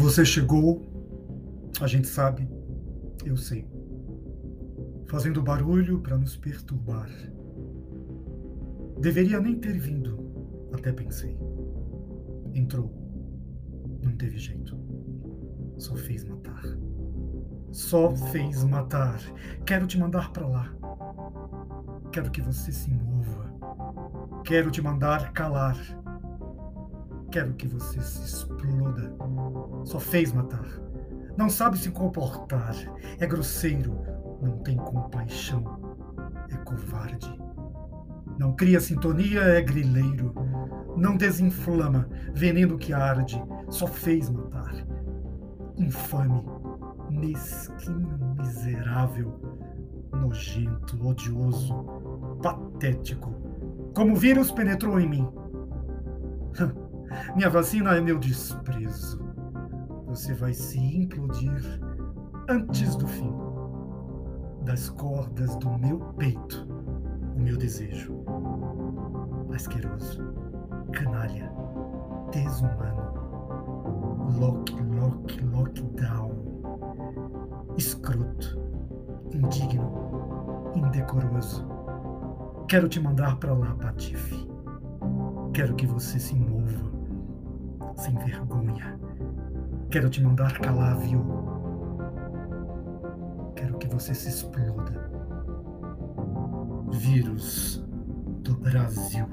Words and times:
Você 0.00 0.24
chegou, 0.24 0.80
a 1.78 1.86
gente 1.86 2.08
sabe, 2.08 2.48
eu 3.22 3.36
sei. 3.36 3.68
Fazendo 5.06 5.42
barulho 5.42 6.00
para 6.00 6.16
nos 6.16 6.38
perturbar. 6.38 7.10
Deveria 8.98 9.38
nem 9.40 9.60
ter 9.60 9.78
vindo, 9.78 10.70
até 10.72 10.90
pensei. 10.90 11.38
Entrou. 12.54 12.90
Não 14.02 14.16
teve 14.16 14.38
jeito. 14.38 14.74
Só 15.76 15.94
fez 15.94 16.24
matar. 16.24 16.62
Só 17.70 18.16
fez 18.16 18.64
matar. 18.64 19.20
Quero 19.66 19.86
te 19.86 19.98
mandar 19.98 20.32
para 20.32 20.48
lá. 20.48 20.74
Quero 22.10 22.30
que 22.30 22.40
você 22.40 22.72
se 22.72 22.90
mova. 22.90 23.52
Quero 24.46 24.70
te 24.70 24.80
mandar 24.80 25.30
calar. 25.34 25.76
Quero 27.30 27.54
que 27.54 27.66
você 27.68 28.00
se 28.00 28.24
exploda. 28.24 29.14
Só 29.84 30.00
fez 30.00 30.32
matar. 30.32 30.66
Não 31.36 31.48
sabe 31.48 31.78
se 31.78 31.90
comportar. 31.90 32.74
É 33.18 33.26
grosseiro. 33.26 34.00
Não 34.42 34.58
tem 34.58 34.76
compaixão. 34.76 35.64
É 36.50 36.56
covarde. 36.56 37.40
Não 38.38 38.54
cria 38.54 38.80
sintonia, 38.80 39.40
é 39.40 39.60
grileiro. 39.60 40.34
Não 40.96 41.16
desinflama, 41.16 42.08
veneno 42.32 42.78
que 42.78 42.92
arde, 42.92 43.42
só 43.68 43.86
fez 43.86 44.28
matar. 44.30 44.74
Infame, 45.76 46.42
mesquinho, 47.10 48.34
miserável, 48.38 49.40
nojento, 50.12 51.06
odioso, 51.06 51.74
patético. 52.42 53.30
Como 53.94 54.16
vírus 54.16 54.50
penetrou 54.50 54.98
em 54.98 55.08
mim. 55.08 55.28
Minha 57.34 57.50
vacina 57.50 57.96
é 57.96 58.00
meu 58.00 58.18
desprezo. 58.18 59.20
Você 60.06 60.34
vai 60.34 60.52
se 60.52 60.78
implodir 60.78 61.80
antes 62.48 62.96
do 62.96 63.06
fim 63.06 63.32
das 64.62 64.90
cordas 64.90 65.56
do 65.56 65.78
meu 65.78 65.98
peito 66.16 66.66
o 67.36 67.40
meu 67.40 67.56
desejo. 67.56 68.24
Asqueroso, 69.54 70.32
canalha, 70.92 71.50
desumano, 72.30 73.14
lock, 74.38 74.72
lock, 74.82 75.40
lockdown, 75.44 76.30
escroto, 77.76 78.60
indigno, 79.34 80.70
indecoroso. 80.74 81.66
Quero 82.68 82.88
te 82.88 83.00
mandar 83.00 83.36
para 83.38 83.52
lá, 83.52 83.74
Patife. 83.74 84.48
Quero 85.52 85.74
que 85.74 85.86
você 85.86 86.20
se 86.20 86.36
mova, 86.36 86.92
sem 87.96 88.14
vergonha. 88.14 88.98
Quero 89.90 90.08
te 90.08 90.22
mandar 90.22 90.58
calar, 90.58 90.96
viu? 90.98 91.24
Quero 93.56 93.78
que 93.78 93.88
você 93.88 94.14
se 94.14 94.28
exploda 94.28 95.10
vírus 96.92 97.84
do 98.42 98.56
Brasil. 98.56 99.26